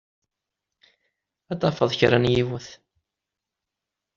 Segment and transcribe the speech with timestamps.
[1.51, 2.67] Ad tafeḍ kra n yiwet.